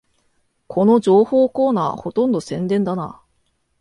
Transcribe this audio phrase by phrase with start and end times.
[0.65, 3.21] この情報コーナー、ほとんど宣伝だな